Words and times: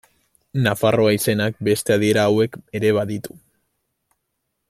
Nafarroa 0.67 1.11
izenak 1.17 1.59
beste 1.67 1.95
adiera 1.97 2.25
hauek 2.31 2.59
ere 2.81 2.95
baditu. 3.01 3.39